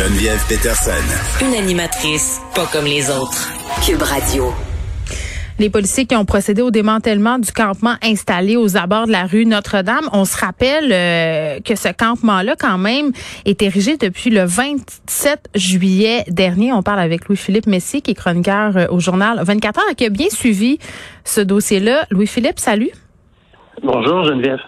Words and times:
Geneviève 0.00 0.42
Peterson. 0.48 0.92
Une 1.42 1.52
animatrice 1.52 2.40
pas 2.54 2.64
comme 2.72 2.86
les 2.86 3.10
autres. 3.10 3.52
Cube 3.84 4.00
Radio. 4.00 4.50
Les 5.58 5.68
policiers 5.68 6.06
qui 6.06 6.16
ont 6.16 6.24
procédé 6.24 6.62
au 6.62 6.70
démantèlement 6.70 7.38
du 7.38 7.52
campement 7.52 7.96
installé 8.02 8.56
aux 8.56 8.78
abords 8.78 9.08
de 9.08 9.12
la 9.12 9.26
rue 9.26 9.44
Notre-Dame. 9.44 10.08
On 10.14 10.24
se 10.24 10.38
rappelle 10.38 10.90
euh, 10.90 11.60
que 11.60 11.76
ce 11.76 11.88
campement-là, 11.88 12.56
quand 12.58 12.78
même, 12.78 13.12
est 13.44 13.60
érigé 13.60 13.98
depuis 13.98 14.30
le 14.30 14.44
27 14.44 15.50
juillet 15.54 16.24
dernier. 16.28 16.72
On 16.72 16.82
parle 16.82 17.00
avec 17.00 17.28
Louis-Philippe 17.28 17.66
Messier, 17.66 18.00
qui 18.00 18.12
est 18.12 18.14
chroniqueur 18.14 18.78
euh, 18.78 18.86
au 18.88 19.00
journal 19.00 19.38
24 19.44 19.80
heures, 19.80 19.90
et 19.92 19.94
qui 19.96 20.06
a 20.06 20.08
bien 20.08 20.30
suivi 20.30 20.78
ce 21.26 21.42
dossier-là. 21.42 22.06
Louis-Philippe, 22.10 22.58
salut. 22.58 22.92
Bonjour 23.82 24.24
Geneviève. 24.24 24.58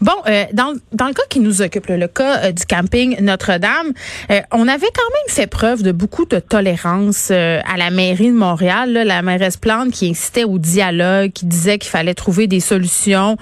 Bon, 0.00 0.12
euh, 0.28 0.44
dans, 0.52 0.74
dans 0.92 1.08
le 1.08 1.12
cas 1.12 1.22
qui 1.28 1.40
nous 1.40 1.62
occupe, 1.62 1.86
le 1.88 2.06
cas 2.06 2.44
euh, 2.44 2.52
du 2.52 2.64
camping 2.66 3.16
Notre-Dame, 3.20 3.92
euh, 4.30 4.40
on 4.52 4.68
avait 4.68 4.86
quand 4.94 5.10
même 5.10 5.34
fait 5.34 5.46
preuve 5.46 5.82
de 5.82 5.90
beaucoup 5.90 6.24
de 6.24 6.38
tolérance 6.38 7.30
à 7.30 7.76
la 7.76 7.90
mairie 7.90 8.28
de 8.28 8.36
Montréal. 8.36 8.92
la 8.92 9.22
mairesse 9.22 9.56
Plante 9.56 9.90
qui 9.90 10.10
incitait 10.10 10.44
au 10.44 10.58
dialogue, 10.58 11.32
qui 11.32 11.46
disait 11.46 11.78
qu'il 11.78 11.90
fallait 11.90 12.14
trouver 12.14 12.46
des 12.46 12.60
solutions 12.60 13.36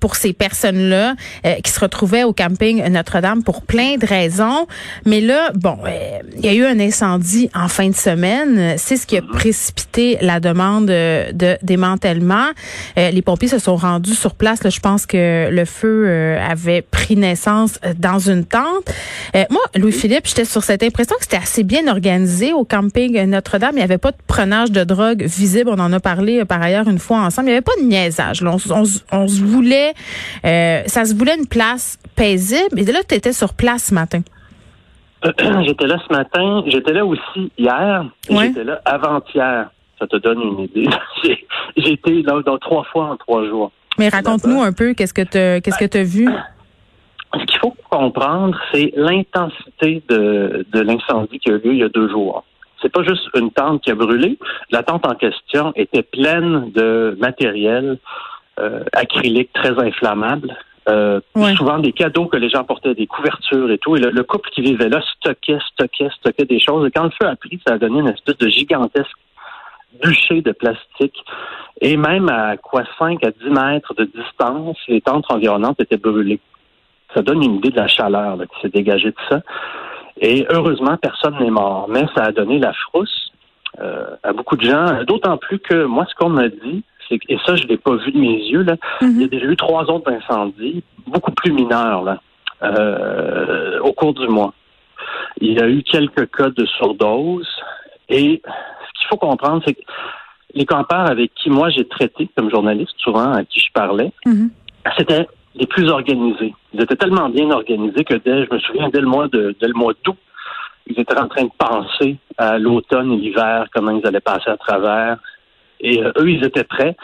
pour 0.00 0.16
ces 0.16 0.32
personnes-là 0.32 1.14
qui 1.62 1.70
se 1.70 1.80
retrouvaient 1.80 2.24
au 2.24 2.32
camping 2.32 2.86
Notre-Dame 2.88 3.42
pour 3.42 3.62
plein 3.62 3.96
de 3.96 4.06
raisons. 4.06 4.66
Mais 5.04 5.20
là, 5.20 5.50
bon, 5.54 5.78
il 6.36 6.44
y 6.44 6.48
a 6.48 6.54
eu 6.54 6.64
un 6.64 6.80
incendie 6.80 7.50
en 7.54 7.68
fin 7.68 7.88
de 7.88 7.94
semaine. 7.94 8.74
C'est 8.78 8.96
ce 8.96 9.06
qui 9.06 9.16
a 9.16 9.22
précipité 9.22 10.18
la 10.20 10.40
demande 10.40 10.86
de 10.86 11.56
démantèlement. 11.62 12.48
les 12.96 13.22
pompiers 13.22 13.48
se 13.48 13.58
sont 13.58 13.76
rendus 13.76 14.14
sur 14.14 14.34
place 14.34 14.53
je 14.62 14.80
pense 14.80 15.06
que 15.06 15.50
le 15.50 15.64
feu 15.64 16.04
euh, 16.06 16.38
avait 16.40 16.82
pris 16.82 17.16
naissance 17.16 17.78
euh, 17.84 17.92
dans 17.98 18.18
une 18.18 18.44
tente. 18.44 18.90
Euh, 19.34 19.44
moi, 19.50 19.60
Louis-Philippe, 19.76 20.26
j'étais 20.26 20.44
sur 20.44 20.62
cette 20.62 20.82
impression 20.82 21.16
que 21.16 21.24
c'était 21.24 21.36
assez 21.36 21.64
bien 21.64 21.88
organisé 21.88 22.52
au 22.52 22.64
camping 22.64 23.22
Notre-Dame. 23.26 23.72
Il 23.74 23.78
n'y 23.78 23.82
avait 23.82 23.98
pas 23.98 24.12
de 24.12 24.16
prenage 24.26 24.70
de 24.70 24.84
drogue 24.84 25.22
visible. 25.22 25.70
On 25.70 25.78
en 25.78 25.92
a 25.92 26.00
parlé 26.00 26.44
par 26.44 26.62
ailleurs 26.62 26.88
une 26.88 26.98
fois 26.98 27.18
ensemble. 27.18 27.48
Il 27.48 27.50
n'y 27.52 27.56
avait 27.56 27.62
pas 27.62 27.76
de 27.80 27.86
niaisage. 27.86 28.42
On, 28.42 28.58
se 28.58 29.42
voulait, 29.42 29.94
ça 30.42 31.04
se 31.04 31.14
voulait 31.14 31.36
une 31.36 31.46
place 31.46 31.98
paisible. 32.16 32.78
Et 32.78 32.84
là, 32.84 33.00
tu 33.08 33.14
étais 33.14 33.32
sur 33.32 33.54
place 33.54 33.84
ce 33.84 33.94
matin. 33.94 34.20
J'étais 35.66 35.86
là 35.86 35.98
ce 36.06 36.12
matin. 36.12 36.62
J'étais 36.66 36.92
là 36.92 37.04
aussi 37.06 37.50
hier. 37.56 38.04
J'étais 38.28 38.64
là 38.64 38.80
avant-hier. 38.84 39.70
Ça 39.98 40.06
te 40.06 40.16
donne 40.16 40.40
une 40.40 40.60
idée. 40.60 40.88
J'ai 41.76 41.92
été 41.92 42.22
là 42.22 42.40
trois 42.60 42.84
fois 42.84 43.06
en 43.06 43.16
trois 43.16 43.44
jours. 43.46 43.72
Mais 43.98 44.08
raconte-nous 44.08 44.62
un 44.62 44.72
peu 44.72 44.94
qu'est-ce 44.94 45.14
que 45.14 45.22
tu 45.22 45.62
qu'est-ce 45.62 45.78
que 45.78 45.90
tu 45.90 45.98
as 45.98 46.04
vu. 46.04 46.28
Ce 47.34 47.44
qu'il 47.46 47.58
faut 47.58 47.74
comprendre, 47.90 48.56
c'est 48.72 48.92
l'intensité 48.94 50.02
de, 50.08 50.64
de 50.72 50.80
l'incendie 50.80 51.38
qui 51.38 51.50
a 51.50 51.54
eu 51.54 51.58
lieu 51.58 51.72
il 51.72 51.78
y 51.78 51.82
a 51.82 51.88
deux 51.88 52.08
jours. 52.08 52.44
C'est 52.80 52.92
pas 52.92 53.02
juste 53.02 53.28
une 53.34 53.50
tente 53.50 53.82
qui 53.82 53.90
a 53.90 53.94
brûlé. 53.94 54.38
La 54.70 54.82
tente 54.82 55.06
en 55.06 55.14
question 55.14 55.72
était 55.74 56.02
pleine 56.02 56.70
de 56.72 57.16
matériel 57.18 57.98
euh, 58.60 58.84
acrylique 58.92 59.52
très 59.52 59.70
inflammable. 59.70 60.54
Euh, 60.88 61.20
Souvent 61.56 61.78
des 61.78 61.92
cadeaux 61.92 62.26
que 62.26 62.36
les 62.36 62.50
gens 62.50 62.62
portaient, 62.62 62.94
des 62.94 63.06
couvertures 63.06 63.70
et 63.70 63.78
tout. 63.78 63.96
Et 63.96 64.00
le, 64.00 64.22
couple 64.22 64.50
qui 64.50 64.60
vivait 64.60 64.90
là 64.90 65.00
stockait, 65.16 65.58
stockait, 65.72 66.10
stockait 66.18 66.44
des 66.44 66.60
choses. 66.60 66.86
Et 66.86 66.90
quand 66.90 67.04
le 67.04 67.10
feu 67.10 67.26
a 67.26 67.36
pris, 67.36 67.58
ça 67.66 67.74
a 67.74 67.78
donné 67.78 68.00
une 68.00 68.08
espèce 68.08 68.36
de 68.36 68.48
gigantesque 68.48 69.16
bûcher 70.02 70.42
de 70.42 70.52
plastique. 70.52 71.16
Et 71.80 71.96
même 71.96 72.28
à 72.28 72.56
quoi 72.56 72.84
5 72.98 73.24
à 73.24 73.30
10 73.30 73.50
mètres 73.50 73.94
de 73.94 74.04
distance, 74.04 74.78
les 74.88 75.00
tentes 75.00 75.26
environnantes 75.30 75.80
étaient 75.80 75.96
brûlées. 75.96 76.40
Ça 77.14 77.22
donne 77.22 77.42
une 77.42 77.56
idée 77.56 77.70
de 77.70 77.76
la 77.76 77.88
chaleur 77.88 78.38
qui 78.38 78.60
s'est 78.62 78.68
dégagée 78.68 79.10
de 79.10 79.16
ça. 79.28 79.40
Et 80.20 80.46
heureusement, 80.50 80.96
personne 80.96 81.36
n'est 81.40 81.50
mort. 81.50 81.86
Mais 81.88 82.04
ça 82.14 82.24
a 82.24 82.32
donné 82.32 82.58
la 82.58 82.72
frousse 82.72 83.32
euh, 83.80 84.16
à 84.22 84.32
beaucoup 84.32 84.56
de 84.56 84.64
gens. 84.64 85.02
D'autant 85.04 85.36
plus 85.36 85.58
que 85.58 85.84
moi, 85.84 86.06
ce 86.08 86.14
qu'on 86.14 86.30
m'a 86.30 86.48
dit, 86.48 86.84
c'est 87.08 87.18
et 87.28 87.38
ça, 87.44 87.56
je 87.56 87.66
l'ai 87.66 87.76
pas 87.76 87.96
vu 87.96 88.12
de 88.12 88.18
mes 88.18 88.36
yeux, 88.36 88.62
là, 88.62 88.74
mm-hmm. 88.74 89.10
il 89.10 89.20
y 89.20 89.24
a 89.24 89.28
déjà 89.28 89.46
eu 89.46 89.56
trois 89.56 89.84
autres 89.90 90.10
incendies, 90.10 90.82
beaucoup 91.06 91.32
plus 91.32 91.52
mineurs, 91.52 92.02
là, 92.02 92.20
euh, 92.62 93.80
au 93.80 93.92
cours 93.92 94.14
du 94.14 94.26
mois. 94.28 94.54
Il 95.40 95.52
y 95.52 95.60
a 95.60 95.68
eu 95.68 95.82
quelques 95.82 96.30
cas 96.34 96.50
de 96.50 96.64
surdose 96.66 97.48
et 98.08 98.42
qu'il 99.04 99.18
faut 99.18 99.26
comprendre, 99.26 99.62
c'est 99.66 99.74
que 99.74 99.82
les 100.54 100.66
campeurs 100.66 101.10
avec 101.10 101.32
qui 101.34 101.50
moi 101.50 101.68
j'ai 101.70 101.86
traité 101.86 102.28
comme 102.36 102.50
journaliste, 102.50 102.94
souvent 102.98 103.32
à 103.32 103.44
qui 103.44 103.60
je 103.60 103.72
parlais, 103.72 104.12
mhm. 104.24 104.50
c'était 104.96 105.26
les 105.56 105.66
plus 105.66 105.88
organisés. 105.88 106.54
Ils 106.72 106.82
étaient 106.82 106.96
tellement 106.96 107.28
bien 107.28 107.50
organisés 107.50 108.04
que 108.04 108.14
dès, 108.14 108.44
je 108.44 108.52
me 108.52 108.58
souviens, 108.58 108.88
dès 108.88 109.00
le 109.00 109.06
mois 109.06 109.28
de, 109.28 109.54
dès 109.60 109.68
le 109.68 109.74
mois 109.74 109.92
d'août, 110.04 110.16
ils 110.86 110.98
étaient 111.00 111.18
en 111.18 111.28
train 111.28 111.44
de 111.44 111.50
penser 111.56 112.16
à 112.36 112.58
l'automne 112.58 113.12
et 113.12 113.16
l'hiver, 113.16 113.66
comment 113.72 113.90
ils 113.92 114.06
allaient 114.06 114.20
passer 114.20 114.50
à 114.50 114.56
travers. 114.56 115.18
Et 115.80 116.02
euh, 116.02 116.12
eux, 116.18 116.30
ils 116.30 116.44
étaient 116.44 116.64
prêts. 116.64 116.96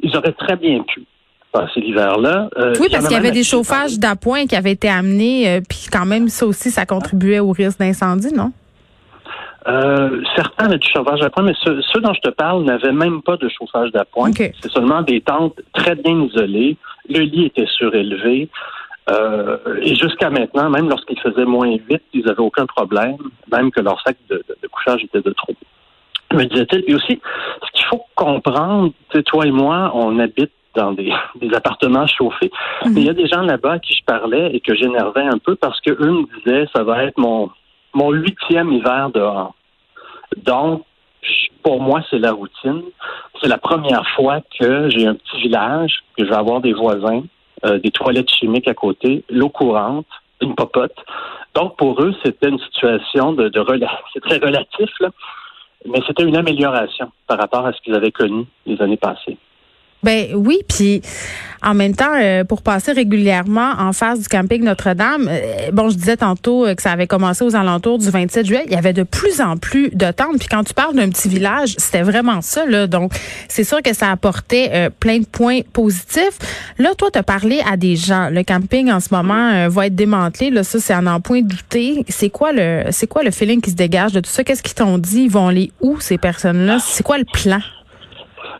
Ils 0.00 0.16
auraient 0.16 0.32
très 0.32 0.56
bien 0.56 0.82
pu 0.82 1.04
passer 1.52 1.80
l'hiver-là. 1.80 2.48
Euh, 2.56 2.74
oui, 2.80 2.88
parce 2.90 3.06
qu'il 3.06 3.16
y 3.16 3.18
avait 3.18 3.30
des 3.30 3.44
chauffages 3.44 3.98
d'appoint 3.98 4.46
qui 4.46 4.56
avaient 4.56 4.72
été 4.72 4.88
amenés, 4.88 5.48
euh, 5.48 5.60
puis 5.66 5.86
quand 5.90 6.06
même, 6.06 6.28
ça 6.28 6.46
aussi, 6.46 6.70
ça 6.70 6.86
contribuait 6.86 7.40
au 7.40 7.50
risque 7.50 7.78
d'incendie, 7.78 8.32
non? 8.32 8.52
Euh, 9.68 10.22
certains 10.36 10.66
avaient 10.66 10.78
du 10.78 10.88
chauffage 10.88 11.20
d'appoint, 11.20 11.42
mais 11.42 11.54
ceux, 11.64 12.00
dont 12.00 12.14
je 12.14 12.20
te 12.20 12.30
parle 12.30 12.62
n'avaient 12.64 12.92
même 12.92 13.22
pas 13.22 13.36
de 13.36 13.48
chauffage 13.48 13.90
d'appoint. 13.90 14.30
C'est 14.32 14.70
seulement 14.70 15.02
des 15.02 15.20
tentes 15.20 15.60
très 15.72 15.96
bien 15.96 16.22
isolées. 16.22 16.76
Le 17.08 17.20
lit 17.20 17.46
était 17.46 17.66
surélevé. 17.66 18.48
Euh, 19.08 19.58
et 19.82 19.94
jusqu'à 19.94 20.30
maintenant, 20.30 20.68
même 20.68 20.88
lorsqu'il 20.88 21.18
faisait 21.20 21.44
moins 21.44 21.76
vite, 21.88 22.02
ils 22.12 22.24
n'avaient 22.24 22.40
aucun 22.40 22.66
problème, 22.66 23.16
même 23.50 23.70
que 23.70 23.80
leur 23.80 24.00
sac 24.02 24.16
de, 24.28 24.42
couchage 24.70 25.04
était 25.04 25.20
de 25.20 25.30
trop. 25.30 25.54
Me 26.32 26.44
disait-il. 26.44 26.84
Et 26.88 26.94
aussi, 26.94 27.20
ce 27.64 27.72
qu'il 27.72 27.86
faut 27.86 28.04
comprendre, 28.16 28.92
toi 29.26 29.46
et 29.46 29.52
moi, 29.52 29.92
on 29.94 30.18
habite 30.18 30.50
dans 30.74 30.92
des, 30.92 31.12
appartements 31.54 32.06
chauffés. 32.06 32.50
Mhm. 32.84 32.92
Mais 32.92 33.00
il 33.00 33.06
y 33.06 33.10
a 33.10 33.14
des 33.14 33.26
gens 33.26 33.42
là-bas 33.42 33.74
à 33.74 33.78
qui 33.78 33.94
je 33.94 34.04
parlais 34.04 34.54
et 34.54 34.60
que 34.60 34.74
j'énervais 34.74 35.22
un 35.22 35.38
peu 35.38 35.56
parce 35.56 35.80
que 35.80 35.90
eux 35.90 36.12
me 36.12 36.26
disaient 36.38 36.66
ça 36.74 36.84
va 36.84 37.04
être 37.04 37.18
mon 37.18 37.50
mon 37.94 38.10
huitième 38.10 38.72
hiver 38.72 39.10
dehors. 39.10 39.54
Donc, 40.36 40.82
pour 41.62 41.80
moi, 41.80 42.02
c'est 42.10 42.18
la 42.18 42.32
routine. 42.32 42.82
C'est 43.40 43.48
la 43.48 43.58
première 43.58 44.06
fois 44.10 44.40
que 44.58 44.88
j'ai 44.90 45.06
un 45.06 45.14
petit 45.14 45.40
village, 45.40 46.04
que 46.16 46.24
je 46.24 46.30
vais 46.30 46.36
avoir 46.36 46.60
des 46.60 46.72
voisins, 46.72 47.22
euh, 47.64 47.78
des 47.78 47.90
toilettes 47.90 48.30
chimiques 48.30 48.68
à 48.68 48.74
côté, 48.74 49.24
l'eau 49.28 49.48
courante, 49.48 50.06
une 50.40 50.54
popote. 50.54 50.96
Donc, 51.54 51.76
pour 51.76 52.00
eux, 52.02 52.14
c'était 52.24 52.48
une 52.48 52.58
situation 52.60 53.32
de, 53.32 53.48
de 53.48 53.60
c'est 54.12 54.20
très 54.20 54.38
relatif, 54.38 54.90
là, 55.00 55.08
mais 55.86 56.00
c'était 56.06 56.24
une 56.24 56.36
amélioration 56.36 57.10
par 57.26 57.38
rapport 57.38 57.66
à 57.66 57.72
ce 57.72 57.80
qu'ils 57.80 57.94
avaient 57.94 58.12
connu 58.12 58.44
les 58.66 58.80
années 58.80 58.96
passées. 58.96 59.38
Ben 60.06 60.28
oui, 60.36 60.60
puis 60.68 61.02
en 61.64 61.74
même 61.74 61.96
temps, 61.96 62.14
euh, 62.14 62.44
pour 62.44 62.62
passer 62.62 62.92
régulièrement 62.92 63.72
en 63.76 63.92
face 63.92 64.20
du 64.20 64.28
camping 64.28 64.62
Notre-Dame, 64.62 65.28
euh, 65.28 65.72
bon, 65.72 65.90
je 65.90 65.96
disais 65.96 66.16
tantôt 66.16 66.64
euh, 66.64 66.76
que 66.76 66.82
ça 66.82 66.92
avait 66.92 67.08
commencé 67.08 67.42
aux 67.44 67.56
alentours 67.56 67.98
du 67.98 68.08
27 68.08 68.46
juillet. 68.46 68.62
Il 68.66 68.72
y 68.72 68.76
avait 68.76 68.92
de 68.92 69.02
plus 69.02 69.40
en 69.40 69.56
plus 69.56 69.90
de 69.90 70.12
tentes. 70.12 70.38
Puis 70.38 70.46
quand 70.48 70.62
tu 70.62 70.74
parles 70.74 70.94
d'un 70.94 71.08
petit 71.08 71.28
village, 71.28 71.74
c'était 71.76 72.02
vraiment 72.02 72.40
ça. 72.40 72.64
Là. 72.66 72.86
Donc, 72.86 73.14
c'est 73.48 73.64
sûr 73.64 73.82
que 73.82 73.92
ça 73.94 74.12
apportait 74.12 74.90
plein 75.00 75.18
de 75.18 75.26
points 75.26 75.62
positifs. 75.72 76.38
Là, 76.78 76.90
toi, 76.96 77.10
tu 77.12 77.18
as 77.18 77.24
parlé 77.24 77.60
à 77.68 77.76
des 77.76 77.96
gens. 77.96 78.30
Le 78.30 78.44
camping 78.44 78.92
en 78.92 79.00
ce 79.00 79.08
moment 79.10 79.68
va 79.68 79.86
être 79.88 79.96
démantelé. 79.96 80.50
Là, 80.50 80.62
ça, 80.62 80.78
c'est 80.78 80.94
un 80.94 81.08
en 81.08 81.20
point 81.20 81.42
douté. 81.42 82.04
C'est 82.08 82.30
quoi 82.30 82.52
le 82.52 82.84
c'est 82.90 83.08
quoi 83.08 83.24
le 83.24 83.32
feeling 83.32 83.60
qui 83.60 83.72
se 83.72 83.76
dégage 83.76 84.12
de 84.12 84.20
tout 84.20 84.30
ça? 84.30 84.44
Qu'est-ce 84.44 84.62
qu'ils 84.62 84.74
t'ont 84.74 84.98
dit? 84.98 85.22
Ils 85.22 85.30
vont 85.30 85.48
aller 85.48 85.72
où, 85.80 85.98
ces 85.98 86.16
personnes-là? 86.16 86.78
C'est 86.78 87.02
quoi 87.02 87.18
le 87.18 87.24
plan? 87.24 87.60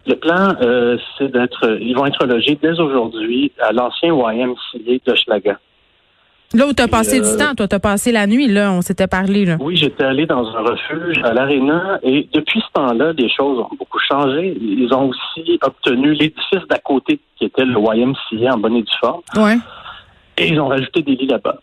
Le 0.07 0.15
plan, 0.15 0.55
euh, 0.63 0.97
c'est 1.19 1.31
d'être, 1.33 1.79
ils 1.81 1.95
vont 1.95 2.07
être 2.07 2.25
logés 2.27 2.59
dès 2.61 2.79
aujourd'hui 2.79 3.53
à 3.61 3.73
l'ancien 3.73 4.15
YMCA 4.15 5.01
de 5.05 5.15
Schlaga. 5.15 5.59
Là 6.55 6.67
où 6.69 6.73
tu 6.73 6.83
as 6.83 6.87
passé 6.87 7.21
du 7.21 7.27
euh, 7.27 7.37
temps, 7.37 7.55
toi, 7.57 7.67
tu 7.67 7.75
as 7.75 7.81
passé 7.81 8.13
la 8.13 8.29
nuit, 8.29 8.47
là, 8.47 8.71
on 8.71 8.81
s'était 8.81 9.09
parlé. 9.09 9.45
Là. 9.45 9.57
Oui, 9.61 9.77
j'étais 9.77 10.05
allé 10.05 10.27
dans 10.27 10.47
un 10.47 10.61
refuge 10.61 11.19
à 11.25 11.35
l'Arena 11.35 11.99
et 12.05 12.29
depuis 12.33 12.61
ce 12.61 12.73
temps-là, 12.75 13.13
les 13.15 13.29
choses 13.29 13.59
ont 13.59 13.77
beaucoup 13.77 13.99
changé. 13.99 14.57
Ils 14.61 14.93
ont 14.95 15.09
aussi 15.09 15.59
obtenu 15.63 16.13
l'édifice 16.13 16.63
d'à 16.71 16.79
côté, 16.79 17.19
qui 17.37 17.47
était 17.47 17.65
le 17.65 17.75
YMCA 17.75 18.55
en 18.55 18.59
bonne 18.59 18.77
et 18.77 18.83
due 18.83 18.99
forme. 19.01 19.23
Ouais. 19.37 19.57
Et 20.39 20.49
ils 20.49 20.61
ont 20.61 20.69
rajouté 20.69 21.03
des 21.03 21.17
lits 21.17 21.27
là-bas. 21.27 21.57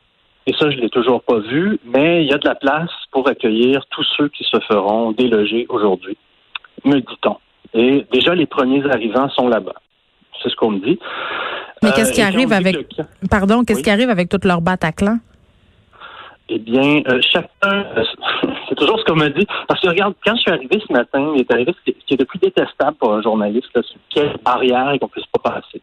Et 0.45 0.53
ça, 0.59 0.69
je 0.69 0.77
l'ai 0.77 0.89
toujours 0.89 1.23
pas 1.23 1.39
vu, 1.39 1.79
mais 1.85 2.23
il 2.23 2.29
y 2.29 2.33
a 2.33 2.37
de 2.37 2.47
la 2.47 2.55
place 2.55 2.91
pour 3.11 3.27
accueillir 3.29 3.85
tous 3.89 4.05
ceux 4.17 4.27
qui 4.27 4.43
se 4.43 4.59
feront 4.67 5.13
déloger 5.13 5.65
aujourd'hui, 5.69 6.17
me 6.83 6.99
dit-on. 6.99 7.37
Et 7.73 8.05
déjà, 8.11 8.35
les 8.35 8.45
premiers 8.45 8.83
arrivants 8.89 9.29
sont 9.29 9.47
là-bas. 9.47 9.75
C'est 10.41 10.49
ce 10.49 10.55
qu'on 10.55 10.71
me 10.71 10.79
dit. 10.79 10.99
Mais 11.81 11.91
qu'est-ce 11.91 12.13
qui 12.13 12.21
euh, 12.21 12.27
arrive 12.27 12.53
avec, 12.53 12.87
pardon, 13.29 13.63
qu'est-ce 13.63 13.83
qui 13.83 13.89
arrive 13.89 14.09
avec 14.09 14.29
toute 14.29 14.45
leur 14.45 14.61
Bataclan? 14.61 15.17
Eh 16.49 16.59
bien, 16.59 17.01
euh, 17.07 17.19
chacun, 17.21 17.85
euh, 17.97 18.03
c'est 18.69 18.75
toujours 18.75 18.99
ce 18.99 19.05
qu'on 19.05 19.15
me 19.15 19.29
dit. 19.29 19.45
Parce 19.67 19.81
que 19.81 19.89
regarde, 19.89 20.13
quand 20.25 20.35
je 20.35 20.41
suis 20.41 20.51
arrivé 20.51 20.81
ce 20.85 20.93
matin, 20.93 21.31
il 21.35 21.41
est 21.41 21.51
arrivé 21.51 21.73
ce 21.85 21.91
qui 21.91 22.13
est 22.13 22.19
le 22.19 22.25
plus 22.25 22.39
détestable 22.39 22.97
pour 22.97 23.13
un 23.13 23.21
journaliste, 23.21 23.69
c'est 23.73 23.97
quelle 24.09 24.37
barrière 24.43 24.91
et 24.91 24.99
qu'on 24.99 25.07
puisse 25.07 25.25
pas 25.27 25.51
passer. 25.51 25.81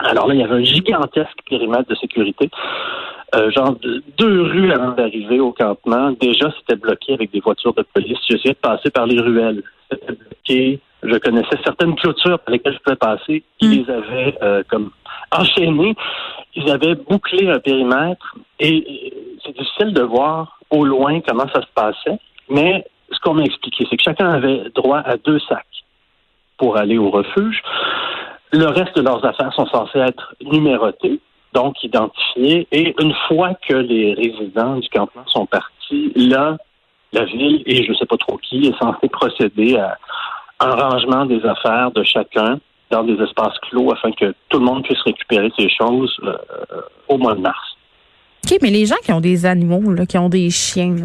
Alors 0.00 0.28
là, 0.28 0.34
il 0.34 0.40
y 0.40 0.44
avait 0.44 0.54
un 0.54 0.64
gigantesque 0.64 1.38
périmètre 1.48 1.88
de 1.88 1.94
sécurité. 1.96 2.50
Euh, 3.34 3.50
genre 3.50 3.76
deux 4.16 4.42
rues 4.42 4.72
avant 4.72 4.92
d'arriver 4.92 5.38
au 5.38 5.52
campement, 5.52 6.12
déjà 6.12 6.50
c'était 6.58 6.80
bloqué 6.80 7.12
avec 7.12 7.30
des 7.30 7.40
voitures 7.40 7.74
de 7.74 7.84
police. 7.92 8.18
J'essayais 8.28 8.54
de 8.54 8.58
passer 8.58 8.90
par 8.90 9.06
les 9.06 9.20
ruelles. 9.20 9.62
C'était 9.90 10.12
bloqué. 10.12 10.80
Je 11.02 11.16
connaissais 11.18 11.56
certaines 11.64 11.94
clôtures 11.96 12.38
par 12.40 12.52
lesquelles 12.52 12.74
je 12.74 12.78
pouvais 12.78 12.96
passer. 12.96 13.44
Ils 13.60 13.68
mm. 13.68 13.72
les 13.72 13.90
avaient 13.90 14.38
euh, 14.42 14.62
comme 14.68 14.90
enchaînées. 15.30 15.94
Ils 16.54 16.70
avaient 16.70 16.94
bouclé 16.94 17.48
un 17.48 17.58
périmètre 17.58 18.36
et 18.58 19.12
c'est 19.44 19.56
difficile 19.56 19.92
de 19.92 20.02
voir 20.02 20.58
au 20.70 20.84
loin 20.84 21.20
comment 21.20 21.46
ça 21.54 21.62
se 21.62 21.72
passait. 21.74 22.18
Mais 22.48 22.84
ce 23.12 23.20
qu'on 23.20 23.34
m'a 23.34 23.44
expliqué, 23.44 23.86
c'est 23.88 23.96
que 23.96 24.02
chacun 24.02 24.30
avait 24.30 24.70
droit 24.74 24.98
à 24.98 25.16
deux 25.16 25.38
sacs 25.40 25.64
pour 26.56 26.76
aller 26.76 26.98
au 26.98 27.10
refuge. 27.10 27.62
Le 28.52 28.66
reste 28.66 28.96
de 28.96 29.02
leurs 29.02 29.24
affaires 29.24 29.52
sont 29.52 29.66
censées 29.66 29.98
être 29.98 30.34
numérotées, 30.42 31.20
donc 31.52 31.82
identifiées. 31.84 32.66
Et 32.72 32.94
une 33.00 33.14
fois 33.28 33.54
que 33.68 33.74
les 33.74 34.14
résidents 34.14 34.76
du 34.76 34.88
campement 34.88 35.26
sont 35.26 35.46
partis, 35.46 36.12
là, 36.16 36.56
la 37.12 37.24
ville 37.24 37.62
et 37.66 37.84
je 37.84 37.92
ne 37.92 37.96
sais 37.96 38.06
pas 38.06 38.16
trop 38.16 38.36
qui 38.38 38.66
est 38.66 38.78
censé 38.78 39.08
procéder 39.08 39.76
à 39.76 39.96
un 40.60 40.74
rangement 40.74 41.26
des 41.26 41.44
affaires 41.44 41.90
de 41.92 42.02
chacun 42.02 42.58
dans 42.90 43.04
des 43.04 43.14
espaces 43.22 43.58
clos 43.68 43.92
afin 43.92 44.12
que 44.12 44.34
tout 44.48 44.58
le 44.58 44.64
monde 44.64 44.82
puisse 44.82 45.00
récupérer 45.02 45.52
ses 45.58 45.68
choses 45.68 46.14
euh, 46.24 46.36
au 47.08 47.18
mois 47.18 47.34
de 47.34 47.40
mars. 47.40 47.76
OK, 48.44 48.58
mais 48.62 48.70
les 48.70 48.86
gens 48.86 48.96
qui 49.02 49.12
ont 49.12 49.20
des 49.20 49.46
animaux, 49.46 49.92
là, 49.92 50.06
qui 50.06 50.16
ont 50.16 50.28
des 50.28 50.48
chiens, 50.50 50.96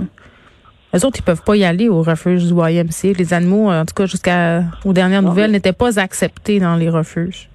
les 0.93 1.05
autres, 1.05 1.17
ils 1.19 1.23
peuvent 1.23 1.43
pas 1.43 1.55
y 1.55 1.65
aller 1.65 1.89
au 1.89 2.03
refuge 2.03 2.45
du 2.45 2.53
YMC. 2.53 3.17
Les 3.17 3.33
animaux, 3.33 3.71
en 3.71 3.83
tout 3.85 3.95
cas, 3.95 4.05
jusqu'aux 4.05 4.93
dernières 4.93 5.23
nouvelles, 5.23 5.51
n'étaient 5.51 5.73
pas 5.73 5.99
acceptés 5.99 6.59
dans 6.59 6.75
les 6.75 6.89
refuges. 6.89 7.49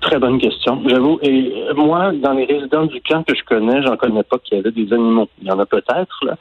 Très 0.00 0.18
bonne 0.18 0.38
question. 0.38 0.82
J'avoue. 0.86 1.18
Et 1.22 1.52
euh, 1.68 1.74
moi, 1.74 2.12
dans 2.12 2.32
les 2.32 2.44
résidents 2.44 2.86
du 2.86 3.00
camp 3.02 3.22
que 3.24 3.34
je 3.34 3.44
connais, 3.44 3.82
j'en 3.82 3.96
connais 3.96 4.22
pas 4.22 4.38
qu'il 4.38 4.56
y 4.56 4.60
avait 4.60 4.70
des 4.70 4.92
animaux. 4.92 5.28
Il 5.42 5.48
y 5.48 5.50
en 5.50 5.58
a 5.58 5.66
peut-être, 5.66 6.24
là 6.24 6.36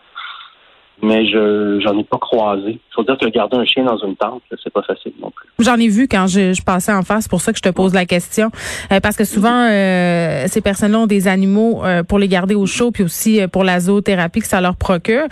mais 1.02 1.28
je 1.28 1.80
j'en 1.84 1.98
ai 1.98 2.04
pas 2.04 2.18
croisé. 2.18 2.80
Faut 2.96 3.04
dire 3.04 3.18
que 3.18 3.28
garder 3.28 3.58
un 3.58 3.66
chien 3.66 3.84
dans 3.84 3.98
une 3.98 4.16
tente, 4.16 4.42
c'est 4.64 4.74
pas 4.74 4.82
facile 4.82 5.14
non 5.22 5.32
plus. 5.32 5.48
J'en 5.60 5.76
ai 5.76 5.88
vu 5.88 6.08
quand 6.08 6.26
je, 6.28 6.54
je 6.54 6.62
passais 6.64 6.92
en 6.92 7.04
face, 7.04 7.24
c'est 7.24 7.30
pour 7.30 7.42
ça 7.42 7.52
que 7.52 7.58
je 7.58 7.64
te 7.64 7.70
pose 7.70 7.94
la 7.94 8.06
question, 8.06 8.50
euh, 8.92 9.00
parce 9.00 9.16
que 9.16 9.24
souvent 9.24 9.68
euh, 9.70 10.46
ces 10.48 10.62
personnes-là 10.62 11.00
ont 11.00 11.08
des 11.08 11.28
animaux 11.28 11.84
euh, 11.84 12.04
pour 12.04 12.18
les 12.18 12.28
garder 12.28 12.56
au 12.56 12.66
chaud, 12.66 12.92
puis 12.92 13.04
aussi 13.04 13.42
pour 13.52 13.64
la 13.64 13.80
zoothérapie 13.80 14.40
que 14.40 14.48
ça 14.48 14.62
leur 14.62 14.76
procure. 14.76 15.28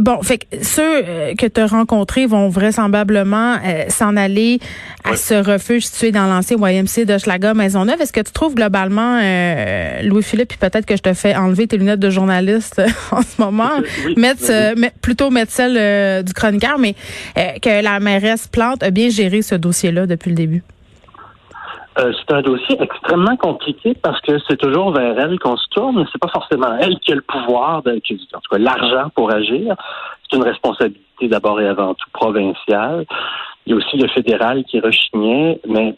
bon, 0.00 0.22
fait 0.22 0.38
que 0.38 0.62
ceux 0.62 1.02
que 1.38 1.46
tu 1.46 1.60
as 1.60 1.66
rencontrés 1.66 2.26
vont 2.26 2.48
vraisemblablement 2.48 3.56
s'en 3.88 4.16
aller 4.16 4.60
à 5.04 5.16
ce 5.16 5.34
refuge 5.34 5.84
situé 5.84 6.12
dans 6.12 6.26
l'ancien 6.26 6.56
YMC 6.56 7.04
de 7.04 7.18
Schlager 7.18 7.52
Maisonneuve. 7.54 8.00
Est-ce 8.00 8.12
que 8.12 8.20
tu 8.20 8.32
trouves 8.32 8.54
globalement, 8.54 9.20
Louis-Philippe, 10.02 10.48
puis 10.48 10.58
peut-être 10.58 10.86
que 10.86 10.96
je 10.96 11.02
te 11.02 11.12
fais 11.12 11.34
enlever 11.36 11.66
tes 11.66 11.76
lunettes 11.76 12.00
de 12.00 12.10
journaliste 12.10 12.80
en 13.10 13.22
ce 13.22 13.40
moment, 13.40 13.70
mettre 14.16 14.44
euh, 14.54 14.88
plutôt 15.02 15.30
mettre 15.30 15.52
celle 15.52 15.76
euh, 15.76 16.22
du 16.22 16.32
chroniqueur, 16.32 16.78
mais 16.78 16.94
euh, 17.38 17.58
que 17.62 17.82
la 17.82 18.00
mairesse 18.00 18.48
Plante 18.48 18.82
a 18.82 18.90
bien 18.90 19.08
géré 19.08 19.42
ce 19.42 19.54
dossier-là 19.54 20.06
depuis 20.06 20.30
le 20.30 20.36
début. 20.36 20.62
c'est 21.96 22.34
un 22.34 22.42
dossier 22.42 22.76
extrêmement 22.80 23.36
compliqué 23.36 23.94
parce 23.94 24.20
que 24.20 24.38
c'est 24.48 24.56
toujours 24.56 24.92
vers 24.92 25.18
elle 25.18 25.38
qu'on 25.38 25.56
se 25.56 25.68
tourne. 25.70 26.06
C'est 26.12 26.20
pas 26.20 26.32
forcément 26.32 26.76
elle 26.80 26.98
qui 27.00 27.12
a 27.12 27.14
le 27.16 27.22
pouvoir, 27.22 27.82
de, 27.82 27.92
en 27.92 28.40
tout 28.40 28.50
cas 28.50 28.58
l'argent 28.58 29.10
pour 29.14 29.32
agir. 29.32 29.76
C'est 30.22 30.36
une 30.36 30.44
responsabilité 30.44 31.28
d'abord 31.28 31.60
et 31.60 31.68
avant 31.68 31.94
tout 31.94 32.10
provinciale. 32.12 33.04
Il 33.66 33.70
y 33.70 33.72
a 33.72 33.76
aussi 33.76 33.96
le 33.96 34.08
fédéral 34.08 34.64
qui 34.64 34.80
rechignait, 34.80 35.60
mais 35.66 35.96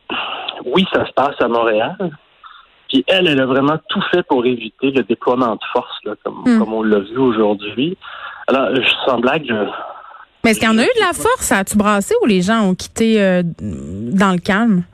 oui, 0.64 0.87
ça 0.93 1.06
se 1.06 1.12
passe 1.12 1.35
à 1.41 1.49
Montréal. 1.49 2.11
Puis 2.88 3.05
elle, 3.08 3.26
elle 3.26 3.41
a 3.41 3.47
vraiment 3.47 3.79
tout 3.88 4.03
fait 4.12 4.23
pour 4.23 4.44
éviter 4.47 4.91
le 4.91 5.03
déploiement 5.03 5.55
de 5.55 5.64
force, 5.73 5.99
comme, 6.25 6.43
hmm. 6.44 6.58
comme 6.58 6.73
on 6.73 6.82
l'a 6.82 7.00
vu 7.00 7.19
aujourd'hui. 7.19 7.97
Alors, 8.48 8.75
je 8.75 8.82
sens 9.04 9.20
blague. 9.20 9.50
Mais 10.44 10.52
est-ce 10.52 10.60
qu'il 10.60 10.69
y 10.69 10.72
en 10.72 10.78
a 10.78 10.84
eu 10.84 10.94
de 10.94 11.00
la 11.00 11.12
force? 11.12 11.50
As-tu 11.50 11.76
brassé 11.76 12.14
ou 12.22 12.26
les 12.26 12.40
gens 12.40 12.69
ont 12.69 12.75
quitté 12.75 13.20
euh, 13.20 13.43
dans 13.44 14.32
le 14.32 14.38
calme? 14.38 14.84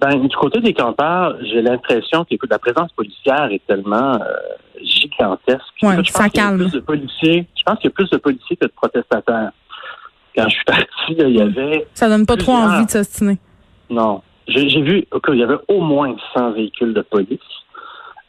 Ben, 0.00 0.16
du 0.16 0.36
côté 0.36 0.60
des 0.60 0.74
campeurs, 0.74 1.36
j'ai 1.42 1.62
l'impression 1.62 2.24
que 2.24 2.36
la 2.48 2.58
présence 2.58 2.92
policière 2.92 3.48
est 3.50 3.66
tellement 3.66 4.14
euh, 4.14 4.36
gigantesque. 4.80 5.64
Oui, 5.82 5.94
ça 6.06 6.28
calme. 6.28 6.58
Plus 6.58 6.72
de 6.72 6.80
policiers, 6.80 7.46
je 7.56 7.62
pense 7.64 7.78
qu'il 7.78 7.90
y 7.90 7.92
a 7.92 7.94
plus 7.94 8.10
de 8.10 8.18
policiers 8.18 8.56
que 8.56 8.66
de 8.66 8.72
protestataires. 8.76 9.50
Quand 10.36 10.44
je 10.44 10.54
suis 10.54 10.64
parti, 10.66 10.86
il 11.08 11.36
y 11.36 11.40
avait. 11.40 11.86
Ça 11.94 12.08
donne 12.08 12.26
pas 12.26 12.36
trop 12.36 12.52
envie 12.52 12.86
de 12.86 12.90
s'ostiner. 12.90 13.38
Non. 13.90 14.22
J'ai 14.46 14.82
vu 14.82 15.04
qu'il 15.24 15.38
y 15.38 15.42
avait 15.42 15.58
au 15.66 15.80
moins 15.80 16.14
100 16.34 16.52
véhicules 16.52 16.94
de 16.94 17.00
police, 17.00 17.40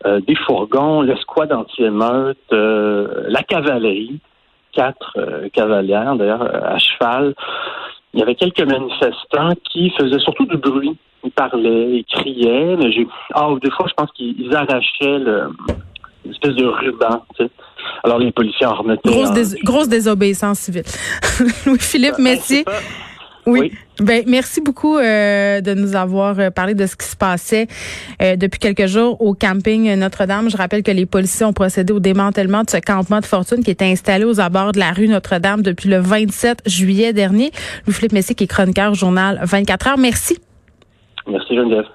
euh, 0.07 0.19
des 0.21 0.35
fourgons, 0.47 1.01
l'escouade 1.01 1.53
anti-émeute, 1.53 2.39
la 2.49 3.43
cavalerie 3.43 4.19
quatre 4.77 5.13
euh, 5.17 5.49
cavalières, 5.49 6.15
d'ailleurs, 6.15 6.43
euh, 6.43 6.75
à 6.75 6.77
cheval. 6.77 7.33
Il 8.13 8.19
y 8.19 8.23
avait 8.23 8.35
quelques 8.35 8.61
manifestants 8.61 9.53
qui 9.71 9.91
faisaient 9.99 10.19
surtout 10.19 10.45
du 10.45 10.57
bruit. 10.57 10.95
Ils 11.23 11.31
parlaient, 11.31 11.97
ils 11.97 12.05
criaient, 12.05 12.75
mais 12.77 12.91
j'ai. 12.91 13.07
Ah, 13.33 13.49
des 13.61 13.71
fois, 13.71 13.87
je 13.89 13.93
pense 13.95 14.11
qu'ils 14.11 14.55
arrachaient 14.55 15.19
le, 15.19 15.49
une 16.23 16.31
espèce 16.31 16.55
de 16.55 16.65
ruban, 16.65 17.23
tu 17.37 17.45
sais. 17.45 17.51
Alors, 18.03 18.19
les 18.19 18.31
policiers 18.31 18.67
en 18.67 18.75
remettaient. 18.75 19.09
Grosse, 19.63 19.89
désobéissance 19.89 20.59
civile. 20.59 20.83
Louis-Philippe 21.65 22.15
ben, 22.17 22.23
Messier. 22.23 22.65
Oui. 23.47 23.71
Ben, 24.01 24.23
merci 24.27 24.61
beaucoup 24.61 24.97
euh, 24.97 25.61
de 25.61 25.73
nous 25.73 25.95
avoir 25.95 26.37
euh, 26.37 26.51
parlé 26.51 26.75
de 26.75 26.85
ce 26.85 26.95
qui 26.95 27.07
se 27.07 27.15
passait 27.15 27.67
euh, 28.21 28.35
depuis 28.35 28.59
quelques 28.59 28.85
jours 28.85 29.19
au 29.21 29.33
camping 29.33 29.95
Notre-Dame. 29.95 30.49
Je 30.49 30.57
rappelle 30.57 30.83
que 30.83 30.91
les 30.91 31.05
policiers 31.05 31.45
ont 31.45 31.53
procédé 31.53 31.93
au 31.93 31.99
démantèlement 31.99 32.63
de 32.63 32.69
ce 32.69 32.77
campement 32.77 33.21
de 33.21 33.25
fortune 33.25 33.63
qui 33.63 33.71
était 33.71 33.85
installé 33.85 34.25
aux 34.25 34.39
abords 34.39 34.73
de 34.73 34.79
la 34.79 34.91
rue 34.91 35.07
Notre-Dame 35.07 35.61
depuis 35.61 35.89
le 35.89 35.97
27 35.97 36.63
juillet 36.65 37.13
dernier. 37.13 37.51
Louis-Philippe 37.85 38.11
Messier 38.11 38.35
qui 38.35 38.43
est 38.43 38.47
chroniqueur 38.47 38.91
au 38.91 38.95
journal 38.95 39.39
24 39.43 39.87
heures. 39.87 39.97
Merci. 39.97 40.37
Merci 41.25 41.55
Geneviève. 41.55 41.85